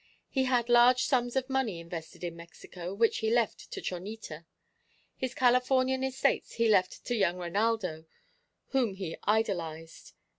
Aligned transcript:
He 0.31 0.45
had 0.45 0.67
large 0.67 1.03
sums 1.03 1.35
of 1.35 1.47
money 1.47 1.79
invested 1.79 2.23
in 2.23 2.35
Mexico 2.35 2.91
which 2.91 3.19
he 3.19 3.29
left 3.29 3.71
to 3.71 3.81
Chonita. 3.81 4.45
His 5.15 5.35
Californian 5.35 6.03
estates 6.03 6.53
he 6.53 6.67
left 6.67 7.05
to 7.05 7.13
young 7.13 7.37
Reinaldo, 7.37 8.05
whom 8.69 8.95
he 8.95 9.15
idolised. 9.25 10.13